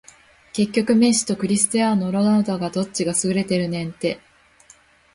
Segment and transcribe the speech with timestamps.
[0.53, 4.19] 結局メッシとクリスティアーノ・ロナウドどっちが優れてるねんて